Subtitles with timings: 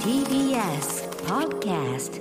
[0.00, 2.20] TBS Podcast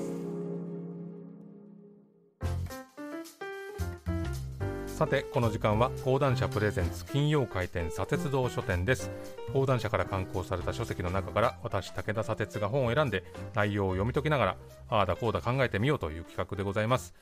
[4.96, 9.12] さてこの時間は講談社プレゼンツ金曜回転砂鉄道書店です。
[9.52, 13.25] 講談社から刊行された書籍の中から私武田砂鉄が本を選んで
[13.55, 14.57] 内容を読み解きながら
[14.88, 17.14] ああだこうだ考えてみようという企画でございます、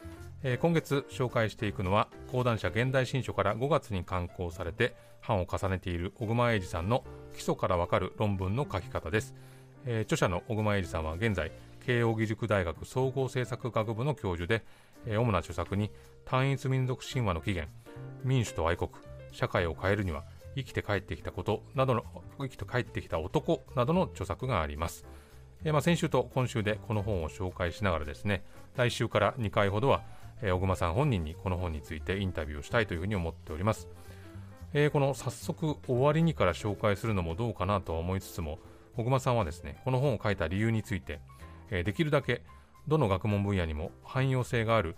[0.44, 4.94] えー今月紹介していくのは講談社現代新書から5月に刊行されて
[5.28, 7.04] 版を重ねている小熊英二さんの
[7.34, 9.34] 基礎からわかる論文の書き方です、
[9.88, 11.52] えー著者の小熊英二さんは現在
[11.88, 14.64] 慶應義塾大学総合政策学部の教授で、
[15.08, 15.92] 主な著作に
[16.26, 17.72] 単一民族神話の起源
[18.24, 18.90] 民主と愛国
[19.32, 20.24] 社会を変えるには
[20.56, 22.04] 生きて帰ってきたことなどの
[22.40, 25.06] 生きて帰ってきた男などの著作があります、
[25.64, 28.44] えまあ、先週と今週でこの本を紹介しながらですね
[28.76, 30.04] 来週から2回ほどは、
[30.42, 33.88] えー小熊さん本人にこの本についてインタビューをしたいというふうに思っております。
[34.74, 38.60] えーこの早速終わりにから紹介するのもどうかなとは思いつつも
[38.96, 41.22] 小熊さんはですねこの本を書いた理由について、
[41.70, 42.42] えーできるだけ
[42.88, 44.96] どの学問分野にも汎用性がある、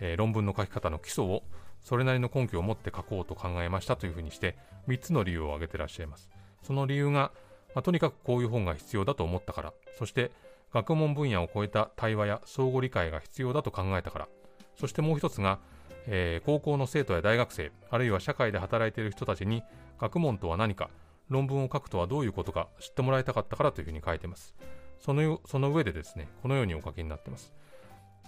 [0.00, 1.42] えー論文の書き方の基礎を
[1.82, 4.56] それなりの根拠を持って書こうと考えましたというふうにして
[4.88, 6.28] 3つの理由を挙げてらっしゃいます。
[6.62, 7.32] その理由が、
[7.74, 10.30] まあとにかくこういう本が必要だと思ったからそして
[10.72, 14.28] 学問分野を超えた対話や相互理解が必要だと考えたから
[14.76, 15.58] そしてもう一つが、
[16.06, 19.62] えー高校の生徒や大学生あるいは社会で働いている人たちに
[20.00, 20.90] 学問とは何か
[21.28, 24.54] 論文を書くとはどういうことか知ってもらいたかったからというふうに書いています。
[25.00, 27.52] そのその上でですねこのようにお書きになっています。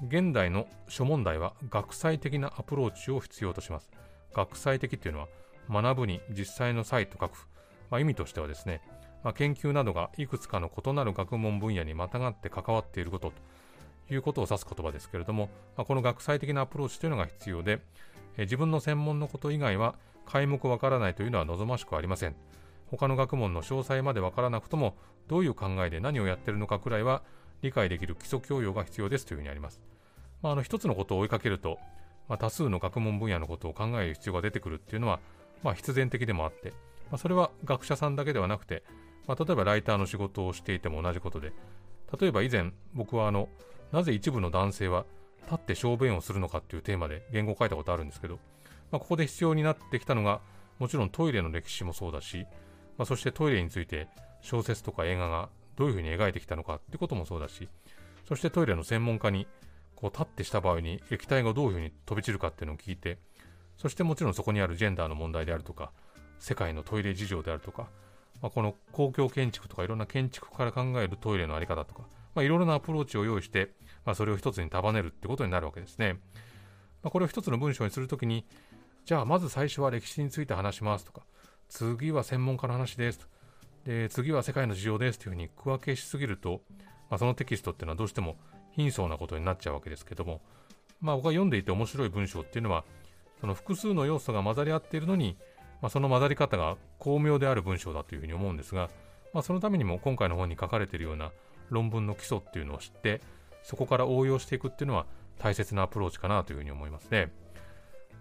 [0.06, 3.90] 現代の諸問題は学際的なアプローチを必要とします。
[4.32, 5.28] 学際的というのは
[5.82, 7.46] 学ぶに実際の際と書く、
[7.90, 8.80] まあ、意味としてはですね、
[9.22, 13.32] まあ、研究などがいくつかの異なる学問分野にまたがって関わっていること
[14.08, 17.80] ということを指す言葉ですけれども、まあ、この学際的なアプローチというのが必要で、
[18.38, 22.36] 自分の専門のこと以外は皆目わからないというのは望ましくありません。
[22.90, 24.96] 他の学問の詳細までわからなくとも
[25.28, 27.22] どういう考えで何をやってるのかくらいは
[27.62, 29.80] 理解できる基礎教養が必要ですというふうにあります、
[30.42, 31.78] まあ、あの一つのことを追いかけると、
[32.28, 35.20] まあ、多数の学問分野のことを考える必要が出てくるっていうのは、
[35.62, 36.70] まあ、必然的でもあって、
[37.10, 38.82] まあ、それは学者さんだけではなくて、
[39.26, 41.52] まあ、例えばライターの仕事をしていても同じことで
[42.18, 43.48] 例えば以前僕はあの
[43.92, 45.04] なぜ一部の男性は
[45.44, 48.38] 立って小便をするのかっていうテーマで言語を書いたことあるんですけど、
[48.90, 50.40] まあ、ここで必要になってきたのが
[50.78, 52.46] もちろんトイレの歴史もそうだし、
[53.00, 54.08] まあ、そしてトイレについて
[54.42, 57.66] 小説とか映画がどういうふうに描いてきたのかってこともそうだし
[58.28, 59.46] そしてトイレの専門家に
[59.96, 63.16] こう立ってした場合に液体がどういうふうに飛び散るかっていうのを聞いて
[63.78, 65.92] そしてもちろんそこにあるジェンダーの問題であるとか
[66.40, 67.88] 世界のトイレ事情であるとか、
[68.42, 72.02] まあ、この公共建築とかいろんな建築から考えるトイレのあり方とか、
[72.34, 73.70] まあ、いろいろなアプローチを用意して、
[74.04, 76.20] まあ、それを一つに束ねるってことになるわけですね。
[77.02, 78.44] まあ、これを一つの文章にするときに
[79.06, 81.22] じゃあまず最初は歴史について話しますとか
[81.70, 83.28] 次は専門家の話です
[83.84, 86.60] で次は世界の事情ですというふうに区分けしすぎると、
[87.08, 88.36] まあ、そのテキストっていうのはどうしても
[88.72, 90.42] 貧相なことになっちゃうわけですけども、
[91.00, 92.84] まあ、僕が読んでいて面白い文章っていうのは
[93.40, 95.36] その複数の要素が混ざり合っているのに、
[95.80, 98.90] まあ、その混ざり方が巧妙である文章だというふうに思うんですが、
[99.32, 101.30] まあ、そのためにも今回の本に書かれているような
[101.70, 103.20] 論文の基礎っていうのを知って
[103.62, 105.06] そこから応用していくっていうのは
[105.38, 107.32] 大切なアプローチかなというふうに思いますね。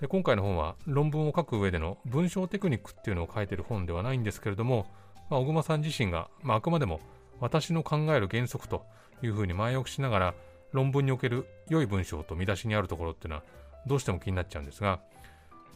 [0.01, 4.87] で今回の本は論文を書く上での文章テクニックっていうのを書いてる本ではないんですけれども、
[5.29, 7.01] まあ、小熊さん自身が、まあ、あくまでも
[7.41, 8.85] 私の考える原則と
[9.21, 10.33] いうふうに前置きしながら
[10.71, 13.43] 論文における良い文章と見出しにあるところっていうのは
[13.87, 14.99] どうしても気になっちゃうんですが、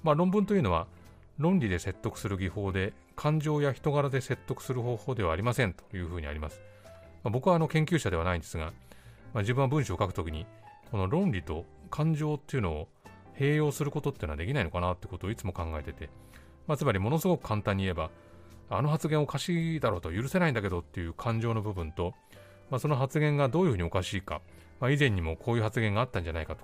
[0.04, 0.88] まあ、論文というのは
[1.38, 6.62] 論理で説得する技法で感情や人柄で説得する方法ではありませんというふうにあります、
[7.24, 8.66] まあ、僕はあの研究者ではないんですが、
[9.34, 10.46] まあ、自分は文章を書くときに
[10.92, 12.88] この論理と感情っていうのを
[13.38, 16.10] 併用することっていうのはできないのかなってことをいつも考えてて、
[16.68, 18.10] まあ、つまりものすごく簡単に言えば
[18.70, 22.14] あの発言おかしいだろうと許せないんだけどっていう感情の部分と、
[22.70, 24.42] まあ、その発言がどういうふうにおかしいか、
[24.80, 26.64] まあ、以前にもこういう発言があったんじゃないかと。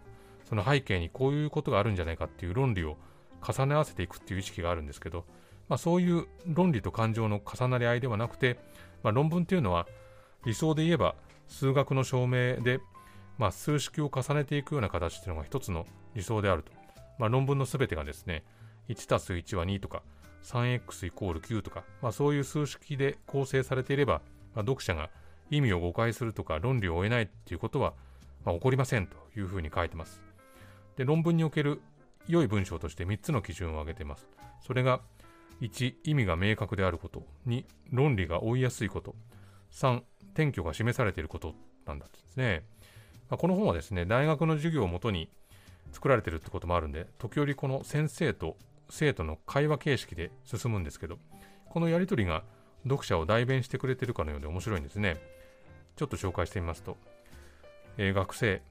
[0.50, 2.98] その背景にこういうことがあるんじゃないかっていう論理を
[3.48, 5.26] 重ね合わせていくっていう意識があるんですけど、
[5.68, 8.58] まあ、そういう論理と感情の重なり合いではなくて、
[9.04, 9.88] まあ、論文っていうのは
[10.46, 11.14] 理想で言えば
[11.48, 12.80] 数学の証明で、
[13.38, 15.86] まあ、数式を重ねていくような形っていうのが一つの
[16.16, 16.72] 理想であると、
[17.18, 18.44] まあ、論文のすべてがですね
[18.90, 20.02] 1たす1は2とか
[20.44, 24.22] 3x イコール9とか、まあ、そういう数式で構成されていれば、
[24.56, 25.10] まあ、読者が
[25.50, 27.94] 意味を誤解するとか論理を追えないっていうことは、
[28.46, 30.22] まあ、起こりませんというふうに書いてます。
[30.96, 31.82] で論文における
[32.28, 34.28] 良い文章として3つの基準を挙げています。
[34.66, 35.02] それが
[35.62, 37.24] 1意味が明確であること。
[37.48, 39.16] 2論理が追いやすいこと。
[39.72, 40.02] 3
[40.34, 41.54] 転居が示されていること
[41.86, 42.64] なんだってですね、
[43.30, 45.30] まあ、この本はですね大学の授業をもとに
[45.92, 48.58] 作られてるってこともあるんで時折この先生と
[48.90, 51.18] 生徒の会話形式で進むんですけど
[51.70, 52.44] このやり取りが
[52.84, 55.18] 読者を代弁してくれてるかのようで面白いんですね。
[55.96, 56.96] ちょっと紹介してみますと、
[57.98, 58.62] えー、学生、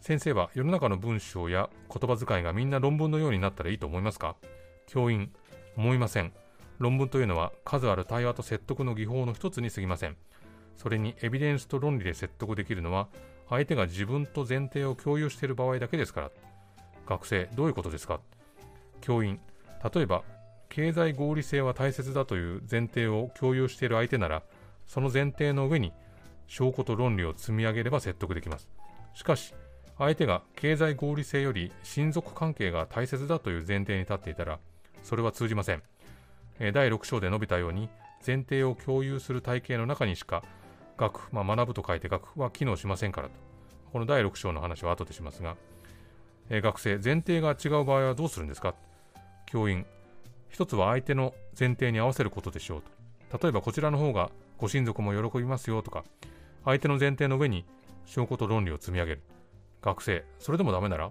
[0.00, 4.36] 先生は世の中の文章や言葉遣いがみんな論文のようになったらいいと思いますか？
[4.86, 5.32] 教員、
[5.76, 6.32] 思いません。
[6.78, 10.16] 論文というのは数ある対話と説得の技法の一つに過ぎません。
[10.80, 13.08] それにエビデンスと論理で説得できるのは
[13.50, 16.30] 相手が自分と前提を共有している場合だけですから。
[17.06, 18.20] 学生、どういうことですか？
[19.02, 19.38] 教員、
[19.92, 20.22] 例えば
[20.70, 24.42] 経済合理性は大切だという前提を共有している相手なら、
[24.86, 25.92] その前提の上に
[26.46, 28.66] 証拠と論理を積み上げれば説得できます。
[29.12, 29.52] しかし、
[29.98, 34.58] 相手が経済合理性より親族関係が大切だという前提に立っていたら、
[35.02, 35.82] それは通じません。
[36.72, 37.90] 第6章で述べたように、
[38.26, 40.42] 前提を共有する体系の中にしか、
[41.00, 43.34] 学、まあ、学ぶと書いて学は機能しませんからと。
[43.90, 45.56] この第6章の話は後でしますが、
[46.50, 48.74] え学生、前提が違う場合はどうするんですか？
[49.46, 49.86] 教員、
[50.50, 52.82] 一つは相手の前提に合わせることでしょう
[53.30, 53.38] と。
[53.38, 56.04] 例えばこちらの方がご親族も喜びますよとか、
[56.64, 57.64] 相手の前提の上に
[58.04, 59.22] 証拠と論理を積み上げる。
[59.80, 61.10] 学生、それでもダメなら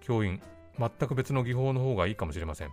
[0.00, 0.40] 教員、
[0.78, 2.70] 全く別の技法の方がいいかもしれません。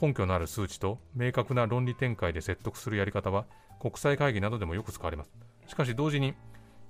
[0.00, 3.44] 根拠のある数値と明確な論理展開で説得するやり方は
[3.80, 5.30] 国際会議などでもよく使われます。
[5.70, 6.34] しかし同時に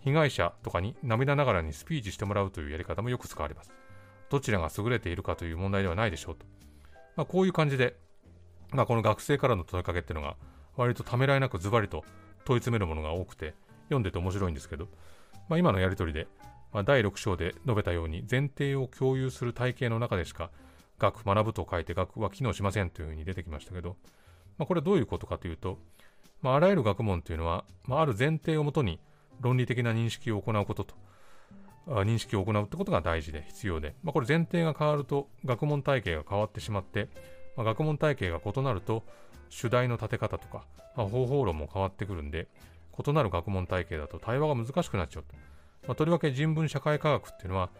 [0.00, 3.72] 被害者とかに涙ながらにスピーチしてもらうというやり方もよく使われます。
[4.30, 6.46] どちらが優れているかという問題ではないでしょうと。
[7.14, 7.96] まあ、こういう感じで
[8.72, 10.36] まあ、この学生からの問いかけっていうのが
[10.76, 12.04] 割とためらいなくズバリと
[12.44, 13.54] 問い詰めるものが多くて
[13.84, 14.86] 読んでて面白いんですけど、
[15.48, 16.28] まあ、今のやり取りで、
[16.72, 20.50] まあ、第6章で述べたように前提を共有する体系の中でしか
[20.98, 23.96] 学学ぶと書いて学は機能しませんというふうに出てきましたけど、
[24.58, 25.78] まあ、これはどういうことかというと、
[26.42, 29.00] まあ、あらゆる学問というのは、まあ、ある前提をもとに
[29.40, 30.94] 論理的な認識を行うことと
[31.86, 37.08] 認識を行うってことが大事で必要で、まあ、これ前提が変わると学問体系が変わってしまって
[37.56, 39.02] まあ、学問体系が異なると
[39.48, 40.64] 主題の立て方とか、
[40.96, 42.48] まあ、方法論も変わってくるんで
[43.06, 45.34] 異なる学問体系だと対話が難しくなっちゃうと、
[45.86, 47.70] まあ、とりわけ人文社会科学っていうのは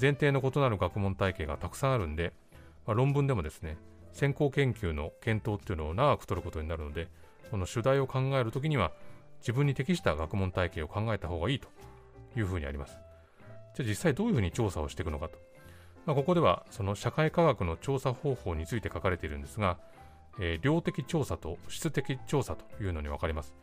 [0.00, 2.32] 前提の異なる学問体系がたくさんあるんで、
[2.86, 3.76] まあ、論文でもですね
[4.12, 7.08] 先行研究の検討っていうのを長く取ることになるので
[7.50, 8.92] この主題を考えるときには
[9.40, 11.68] 自分に適した学問体系を考えた方がいいと
[12.36, 12.98] いうふうにあります。
[13.74, 15.38] じゃあ実際どういうふうに調査をしていくのかと。
[16.06, 19.78] まあ、ここではその社会科学の調査方法について書かれているんですが、
[20.38, 23.54] えー、量的調査と質的調査というのに分かれます。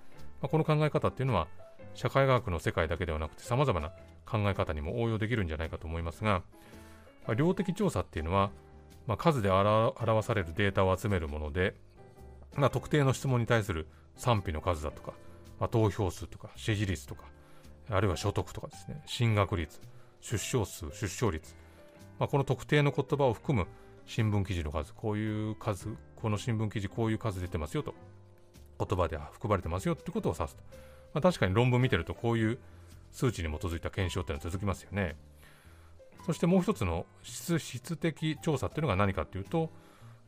[0.41, 1.47] まあ、この考え方っていうのは
[1.94, 3.91] 社会科学の世界だけではなくて様々な
[4.25, 6.44] 考え方にも応用できるんじゃないかと思いますが、
[7.25, 8.51] まあ、量的調査っていうのは、
[9.07, 11.75] まあ、数で表されるデータを集めるもので、
[12.56, 15.14] まあ、特定の質問に対する賛否の数だとか、
[15.60, 17.26] まあ、投票数とか支持率とか、
[17.90, 19.80] あるいは所得とかですね、進学率、
[20.22, 21.56] 出生数、出生率、
[22.20, 23.68] まあ、この特定の言葉を含む
[24.06, 27.94] 新聞記事の数、こういう数、この新聞記事こういう数出てますよと、
[28.80, 30.64] 言葉で含まれてますよってことを指すと。
[31.14, 32.60] まあ、確かに論文見てるとこういう
[33.12, 35.16] 数値に基づいた検証っていうのは続きますよね。
[36.26, 39.70] そしてもう一つの質質的調査っていうのが何かっていうと、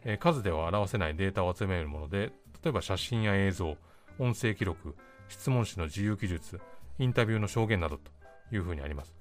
[0.03, 2.31] えー、数では表せないデータを集めるもので、
[2.63, 3.77] 例えば写真や映像、
[4.17, 4.95] 音声記録、
[5.27, 6.59] 質問紙の自由記述、
[6.97, 8.11] インタビューの証言などと
[8.51, 9.13] いうふうにあります。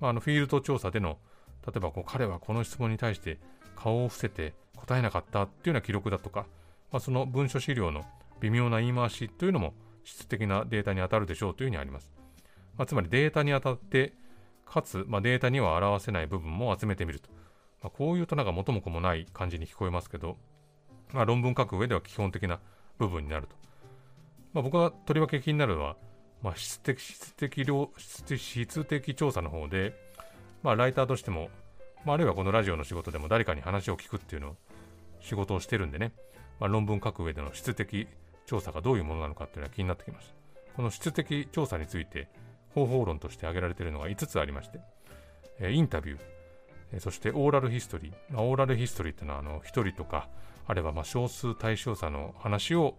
[0.00, 1.18] まあ、あのフィールド調査での
[1.66, 3.38] 例えばこう彼はこの質問に対して
[3.76, 6.46] 顔を伏せて答えなかったっていうような記録だとか、
[6.90, 8.04] まあ、その文書資料の
[8.40, 12.10] 微妙な言い回しというのも質的なデータに当たるでしょうというふうにあります。
[12.76, 14.14] まあ、つまりデータに当たって、
[14.64, 17.28] かつ、まあ、データには表せない部分も集めてみると。
[17.82, 20.36] まあ、こういうとなんか元も子もない感じに聞こえますけど、
[21.12, 22.60] まあ、論文書く上では基本的な
[22.98, 23.56] 部分になると。
[24.52, 25.96] まあ、僕がとりわけ気になるのは、
[26.42, 29.94] まあ、質的質的量質的調査の方で、
[30.62, 31.50] まあ、ライターとしても、
[32.04, 34.56] まあ、あるいはこのラジオの仕事でも誰かに話を聞くっていうのを
[35.20, 36.12] 仕事をしてるんでね、
[36.60, 38.08] まあ、論文書く上での質的
[38.46, 40.34] 調査がどういうものなのかっていうのは気になってきました。
[40.74, 42.28] この質的調査について
[42.74, 44.80] 方法論として挙げられているのが5つありまして、
[45.58, 46.20] えー、インタビュ、ー、
[46.98, 48.40] そしてオーラルヒストリー。
[48.40, 50.28] オーラルヒストリーっていうのは、あの、一人とか、
[50.66, 52.94] あればま少数対象者の話を、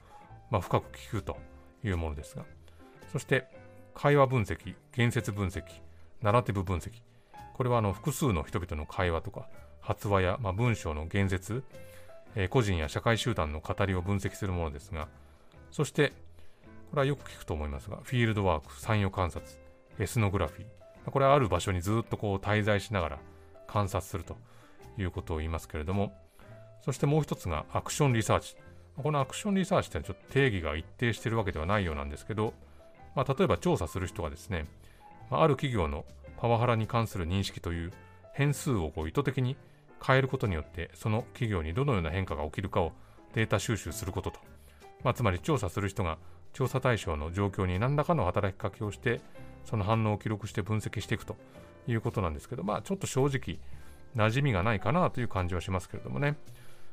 [0.50, 1.38] ま、深く聞くと
[1.84, 2.44] いうものですが、
[3.12, 3.48] そして
[3.94, 5.64] 会話分析、言説分析、
[6.22, 6.92] ナラティブ分析、
[7.54, 9.48] これはあの複数の人々の会話とか
[9.82, 11.64] 発話や、ま、文章の言説、
[12.36, 15.08] え、個人や社会集団の語りを分析するものですが、
[15.72, 16.14] そして、
[16.90, 19.46] これはよく聞くと思いますが、フィールドワーク、参与観察、
[20.00, 21.12] エスノグラフィー。
[21.12, 23.20] これはある場所にずっとこう滞在しながら
[23.72, 24.36] 観察すると
[24.98, 26.14] いうことを言いますけれども、
[26.84, 28.56] そしてもう一つがアクションリサーチ。
[29.02, 32.54] このアクションリサーチってちょっと定義が一定しているわけではないようなんですけど、
[33.16, 34.66] まあ、例えば調査する人がですね、
[35.30, 36.04] ある企業の
[36.38, 37.92] パワハラに関する認識という
[38.34, 39.58] 変数をこう意図的に
[40.06, 42.94] 変えることによってその企業にどのような変化が起きるかを
[43.34, 44.40] データ収集することと、
[45.04, 46.18] まあ、つまり調査する人が
[46.54, 49.22] 調査対象の状況に何らかの働きかけをして
[49.66, 51.36] その反応を記録して分析していくと
[51.92, 53.60] いうことなんですけどまあちょっと正直
[54.16, 56.36] 馴染みがないかなという感じはしますけれどもね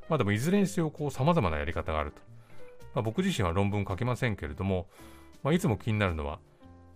[0.08, 2.20] まあでもいずれにせよこう様々なやり方があると、
[2.94, 4.86] まあ、僕自身は論文書けませんけれども、
[5.42, 6.38] まあ、いつも気になるのは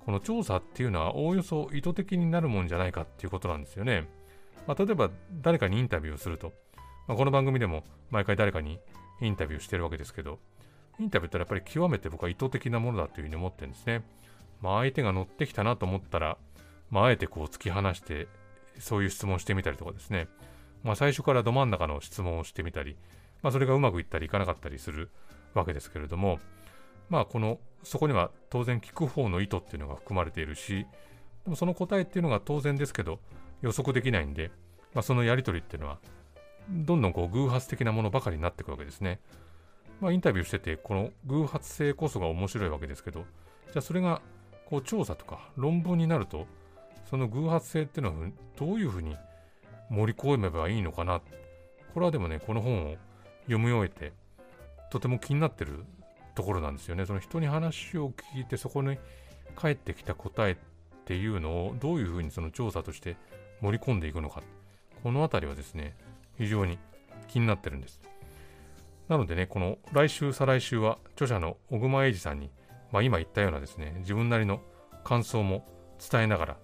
[0.05, 4.09] この調査っていうのはおおよそ意図的になるもんじゃないかっていうことなんですよね。
[4.67, 6.53] まあ、例えば誰かにインタビューをすると、
[7.07, 8.81] まあ、この番組でも毎回誰かに
[9.21, 10.39] インタビューしてるわけですけど、
[10.99, 14.03] インタビューってやっぱり極めて僕は意図的なものだというふうに思ってるんですね。
[14.63, 16.39] まあ、相手が乗ってきたなと思ったら、
[16.91, 18.29] まあ、あえてこう突き放して、
[18.79, 20.29] そういう質問してみたりとかですね、
[20.83, 22.97] まあ、最初からど真ん中の質問をしてみたり、
[23.43, 25.11] まあ、それがうまくいったりいかなかったりする
[25.55, 26.39] わけですけれども、
[27.09, 30.87] まあ、この、そこには当然聞く方の意図っていうのが含まれているし、
[31.45, 33.21] でもその答えっていうのが当然ですけど、
[33.63, 34.51] 予測できないんで、
[34.95, 35.99] まあ、そのやり取りっていうのは、
[36.69, 39.21] どんどんこう偶発的なものばかりになっていくわけですね。
[40.01, 43.25] まあ、インタビューしてて、この偶発性こそが面白いわけですけど、
[43.67, 44.23] じゃあそれが
[44.67, 46.47] こう調査とか論文になると、
[47.11, 49.17] その偶発性っていうのはどういうふうに
[49.91, 51.21] 盛り込めばいいのかな？
[51.93, 52.97] これはでもね、この本を
[53.47, 54.13] 読み終えて、
[54.91, 55.85] とても気になってる
[56.37, 57.05] ところなんですよね。
[57.07, 58.97] その人に話を聞いて、そこに
[59.57, 60.57] 返ってきた答えっ
[61.05, 63.17] ていうのをどういうふうにその調査として
[63.61, 64.43] 盛り込んでいくのか。
[65.03, 65.97] このあたりはですね、
[66.39, 66.79] 非常に
[67.27, 68.01] 気になってるんです。
[69.09, 72.53] なのでね、この来週、再来週は著者の小熊英二さんに、
[72.93, 74.61] まあ、今言ったようなですね、自分なりの
[75.03, 75.67] 感想も
[75.99, 76.57] 伝えながら、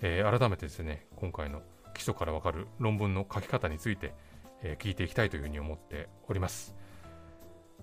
[0.00, 1.62] えー、改めてですね、今回の
[1.94, 4.14] 基礎からわかる論文の書き方について、
[4.62, 6.74] えー、聞いていきたいというふうに思っております。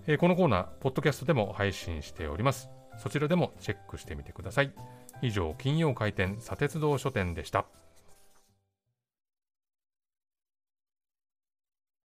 [0.06, 2.70] えー、このコーナー、ポッドキャストでも配信しております。
[2.98, 4.72] そちらでもチェックしてみてください。
[5.22, 7.66] 以上、金曜開店、砂鉄道書店でした。